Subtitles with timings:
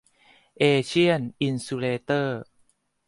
[0.59, 2.41] เอเชียน อินซูเลเตอร์